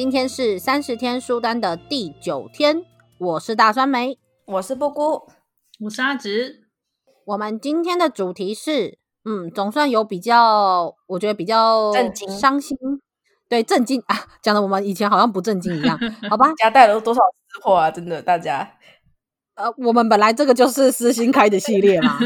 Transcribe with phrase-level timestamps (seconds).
[0.00, 2.86] 今天是三十天书单的第九天，
[3.18, 5.28] 我是大酸梅，我是布姑，
[5.78, 6.62] 我是阿直。
[7.26, 8.96] 我们今天的主题是，
[9.26, 12.78] 嗯，总算有比较，我觉得比较震惊、伤心，
[13.46, 15.98] 对，震惊啊，讲的我们以前好像不震惊一样，
[16.30, 16.50] 好吧？
[16.56, 17.90] 家带了多少私货啊？
[17.90, 18.78] 真的，大家，
[19.56, 22.16] 呃，我们本来这个就是私心开的系列嘛。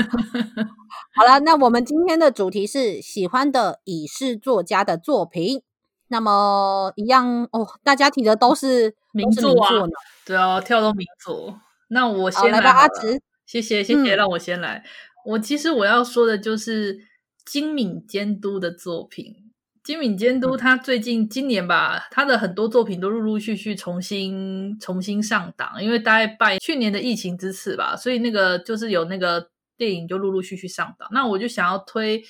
[1.16, 5.64] 好了，那我们今天的主题是喜欢的已逝作家的作品。
[6.08, 9.88] 那么一样哦，大家提的都是名作啊，作
[10.26, 11.58] 对啊，跳到名作。
[11.88, 14.78] 那我先来，来吧，阿直，谢谢谢谢，让我先来。
[14.78, 14.84] 嗯、
[15.32, 16.98] 我其实我要说的就是
[17.44, 19.34] 金敏监督的作品。
[19.82, 31.08] 金敏监督他最近今年吧，他的很多作品都陆陆续续重新重新上档，因为大概拜去年的疫情之赐吧，所以那个就是有那个电影就陆陆续续上档。
[31.12, 32.22] 那我就想要推。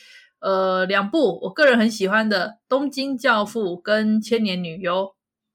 [0.44, 5.06] 呃，两部我个人很喜欢的《东京教父》跟《千年女优》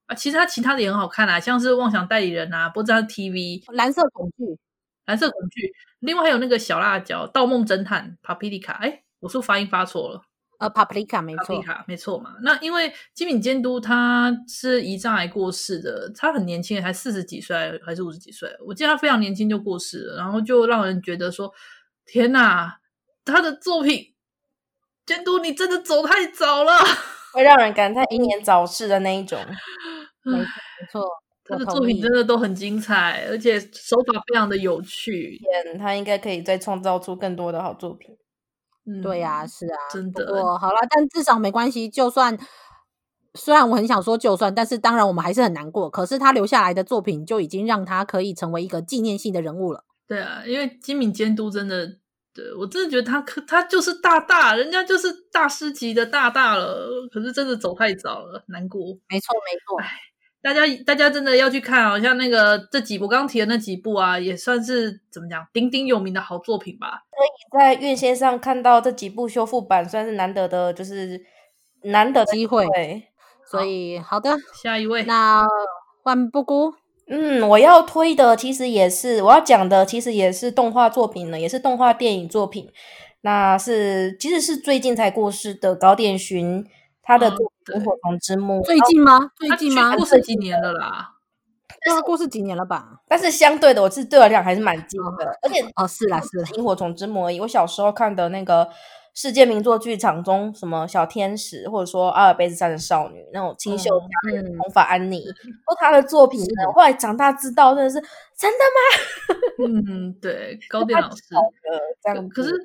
[0.07, 4.57] 啊，其实他其他的也很好看啊，像是《妄想代理人》啊，不知道 TV 蓝色恐惧，
[5.05, 10.23] 蓝色恐惧，另外还有那个小辣椒《盗梦侦探》Paprika，哎，我是不是发音发错了？
[10.57, 12.37] 呃，Paprika 没错，Paprika 没错嘛。
[12.41, 18.49] 那因为金敏监督他是胰脏癌过世的，他很年轻，才四十几岁还是五十几岁？
[18.65, 21.53] 我记得他非常年轻就过世了，然后就让人觉得说，
[22.07, 22.79] 天哪，
[23.23, 24.08] 他的作品。
[25.09, 26.71] 监督，你真的走太早了，
[27.33, 29.39] 会让人感叹英年早逝的那一种。
[30.23, 30.37] 没
[30.91, 31.03] 错，
[31.43, 35.39] 他的作品真的都很精彩，而且手法非常的有趣。
[35.79, 38.15] 他应该可以再创造出更多的好作品。
[38.85, 40.23] 嗯，对呀、啊，是啊，真的。
[40.59, 41.89] 好了，但至少没关系。
[41.89, 42.37] 就算
[43.33, 45.89] 虽然我很想说就算，但是当然我们还是很难过。
[45.89, 49.85] 可是他留下来的作品就已经让他可以成为一个纪念性的人物了。
[50.07, 51.97] 对啊，因为金敏监督真的。
[52.33, 56.87] 对，我真的觉得他可他就是大大，人家就是大师级的大大了。
[57.11, 58.79] 可是真的走太早了，难过。
[59.09, 59.89] 没错没错，哎，
[60.41, 61.99] 大家大家真的要去看啊！
[61.99, 67.03] 像那个这几部我刚刚提的那几部啊，也算是怎么讲鼎鼎有名的好作品吧。
[67.11, 71.19] 可以在院线上看到这几部修复版，算是难得的，就是
[71.83, 72.65] 难得的机会。
[73.49, 75.45] 所以好的，下一位，那
[76.03, 76.75] 万布姑。
[77.09, 82.71] 嗯，我要推的其实也是我要讲的，其实也是动画作品呢，也是动画电影作品。
[83.21, 86.65] 那是其实是最近才过世的高畑勋，
[87.01, 87.31] 他的
[87.75, 89.31] 《萤火虫之墓》最近吗？
[89.35, 89.95] 最近吗？
[89.95, 91.09] 过世几年了啦？
[91.83, 93.01] 对啊，过世几年了吧？
[93.07, 97.39] 但是相对的，我是对我来讲还是蛮近的，哦、而且哦，是啦是啦，《萤火虫之墓》而已。
[97.39, 98.69] 我小时候看的那个。
[99.21, 105.25] 世界名作剧场中，什么小天使，或者说阿尔卑斯山的少女，那种清秀佳人的红发安妮，
[105.65, 106.39] 或、嗯、他的作品
[106.73, 107.95] 后来长大知道，真的是
[108.37, 109.35] 真的吗？
[109.91, 111.21] 嗯，对，高畑老师
[112.01, 112.29] 这样。
[112.29, 112.53] 可是《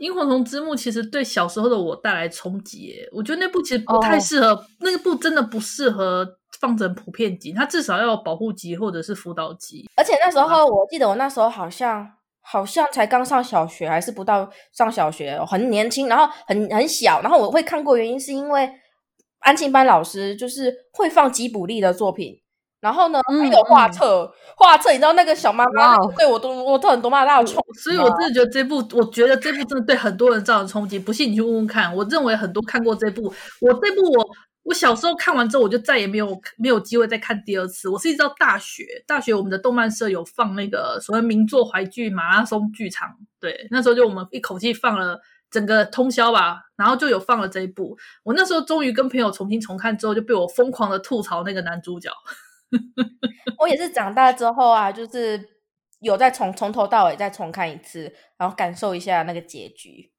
[0.00, 6.26] 萤火虫之墓》其实对小时候的我带来冲击，我觉得那部其实不太适合，哦、那部真的不适合
[6.58, 9.88] 放成普遍级，它至少要有保护级或者是辅导级。
[9.94, 12.10] 而且那时候，我记得我那时候好像。
[12.50, 18.68] 好像才刚上小学，还是不到上小学，很年轻，然后很很小，然后我会看过，原因是因为
[19.38, 22.34] 安亲班老师就是会放吉卜力的作品，
[22.80, 34.28] 然后呢，还有画册，画册，你知道那个小妈妈对我都我都很多妈，大的冲，所以我真的觉得这部，我觉得这部真的对很多人造成冲击，不信你去问问看，我认为很多看过这部，我这部我。
[34.62, 37.88] 我小时候看完之后，我就再也没有没有机会再看第二次。
[37.88, 43.08] 我是一直到大学，大学我们的动漫社有放那个所谓名作怀剧马拉松剧场，
[43.40, 45.18] 对，那时候就我们一口气放了
[45.50, 47.96] 整个通宵吧，然后就有放了这一部。
[48.22, 52.10] 我那时候终于跟朋友重新重看之后，就被我疯狂的吐槽那个男主角。
[53.58, 55.42] 我也是长大之后啊，就是
[56.00, 60.12] 有再从从头到尾再重看一次，然后感受一下那个结局。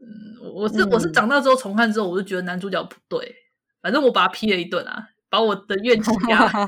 [0.00, 3.34] 嗯，我是我是长大之后重看之后，我就觉得男主角不对。
[3.82, 6.46] 反正我把他批了一顿啊，把我的怨气压。
[6.48, 6.66] 好，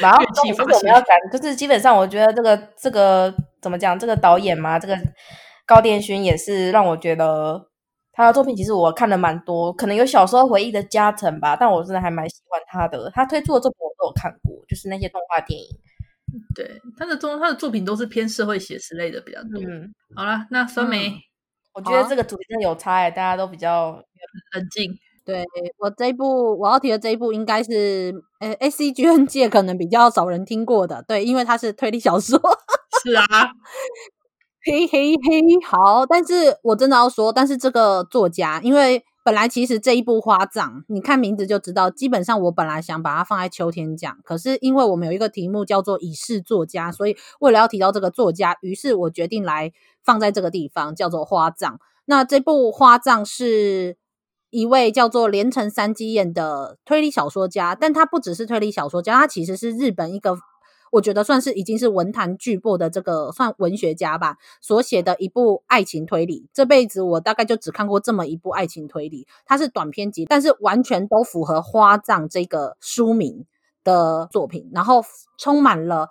[0.00, 4.96] 然后其实我们要讲，就是基本上我觉得这个这个怎么讲，这个导演嘛，这个
[5.66, 7.68] 高畑勋也是让我觉得
[8.12, 13.10] 他的作品其实我看了蛮多，可能有小时候回忆的加成吧，但我真的还蛮喜欢他的。
[13.10, 15.66] 他推出的作品我都有看过，就是那些动画电影。
[16.54, 19.60] 对，他的作他的作品都是偏社会写实类的比较多。
[19.60, 21.18] 嗯，好了，那酸梅、嗯，
[21.72, 23.92] 我觉得这个主题真的有差哎、欸，大家都比较
[24.52, 24.92] 冷静。
[25.30, 25.44] 对，
[25.78, 32.38] 我这一部我要提的这一部应该是呃 ACGN 界可能比较少人听过的，对，因为它是推理小说。
[33.02, 33.24] 是啊，
[34.66, 39.04] 嘿嘿嘿，好，但是我真的要说，但是这个作家，因为。
[39.22, 49.72] 本来其实这一部《花葬》，你看名字就知道，基本上我本来想把它放在秋天讲，可是因为我们有一个题目叫做“已逝作家”，所以为了要提到这个作家，于是我决定来
[50.02, 51.70] 放在这个地方，叫做《花葬》。
[52.06, 53.98] 那这部《花葬》是
[54.50, 60.36] 一位叫做连城三基彦的推理小说家，但他不只是推理小说家，他其实是日本一个。
[60.92, 73.46] 我觉得算是已经是文坛巨擘的这个算文学家吧，所写的一部爱情推理，这辈子我大概就只看过这么一部爱情推理，它是短篇集，但是完全都符合花葬这个书名
[73.84, 75.04] 的作品，然后
[75.38, 76.08] 充满了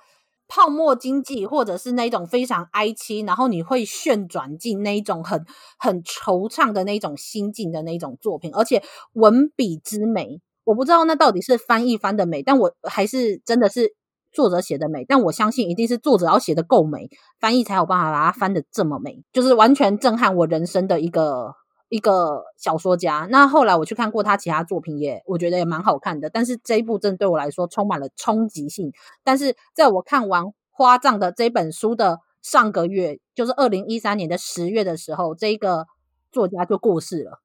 [0.50, 5.46] 泡沫经济或者是那种非常哀凄，然后你会旋转进那一种很
[5.78, 13.96] 很惆怅的那种心境的那种作品，而且文笔之美，我不知道那到底是翻译翻的美，但我还是真的是。
[14.32, 17.10] 作者写的美，但我相信一定是作者要写的够美，
[17.40, 21.56] 翻译才有办法把它翻得这么美，就是完全震撼我人生的一个
[21.90, 23.28] 一个小说家。
[23.30, 26.30] 那后来我去看过他其他作品也，我觉得也蛮好看的。
[26.30, 28.94] 但是这一部真对我来说充满了冲击性。
[29.24, 35.88] 但是在我看完《花葬》的这本书的上个月，就是二零一三年的十月的时候，这一个
[36.32, 37.42] 作家就过世了。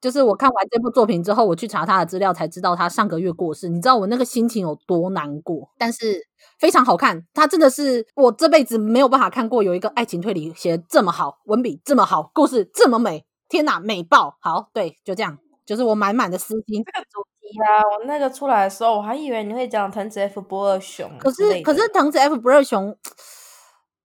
[0.00, 3.68] 就是我看完这部作品之后，我去查他的资料，才知道他上个月过世。
[3.68, 5.68] 你知道我那个心情有多难过？
[5.78, 6.28] 但是
[6.60, 14.38] 非常好看，他真的是我这辈子没有办法看过有一个爱情推理写的这么好，文笔这么好，故事这么美，天哪，美爆！
[14.40, 15.36] 好，对，就这样，
[15.66, 16.82] 就是我满满的私心。
[16.82, 22.96] 这个主题啊，我那个出来的时候，我还以为你会讲藤子 F 不二雄，可是可是藤子 F 不二雄。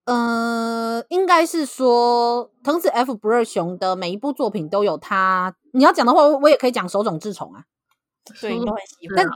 [0.06, 5.56] 呃，应该是说藤子 F 不二雄的每一部作品都有他。
[5.74, 7.64] 你要讲的话，我也可以讲手冢治虫啊，
[8.36, 9.16] 所以你都很喜欢。
[9.18, 9.28] 但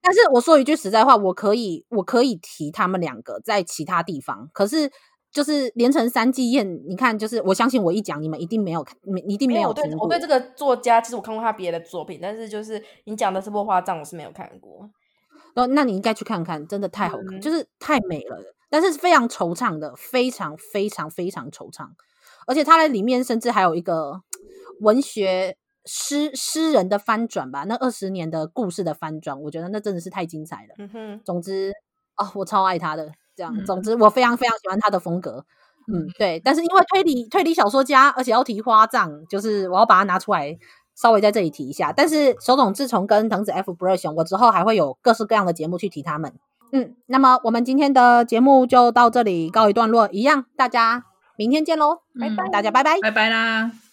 [0.00, 4.48] 但是我说一句实在话，我可以我可以提他们两个在其他地方。
[4.54, 4.90] 可是
[5.32, 10.04] 就是连城三季宴，你看，就是我相信我一讲，你们一定没有，你一定没有听过。
[10.04, 14.90] 我对我对这个作家，其实我看过他别的作品，但是就是你讲的这部花葬，我是没有看过。
[15.54, 18.38] 哦，那你应该去看看，真的太好看，嗯、就是太美了。
[18.70, 21.88] 但是非常惆怅的，非常非常非常惆怅，
[22.46, 24.22] 而且他在里面甚至还有一个
[24.80, 30.74] 文学诗诗人的翻转吧，那二十年的故事的翻转，我觉得那真的是太精彩了。
[30.78, 31.70] 嗯哼，总之
[32.14, 35.44] 啊、哦，我超爱他的，这样，嗯、总之我非常非常喜欢他的风格。
[35.92, 36.40] 嗯，对。
[36.44, 40.56] 但是因为推理推理小说家，而且要提花葬，就是我要把它拿出来
[40.94, 41.92] 稍微在这里提一下。
[41.92, 46.32] 但是手冢治虫跟藤子 F 不二雄，我之后还会有各式各样的节目去提他们。
[46.70, 51.04] 嗯，那么我们今天的节目就到这里告一段落，一样，大家
[51.36, 53.72] 明天见喽，拜拜，大家拜拜，拜拜啦。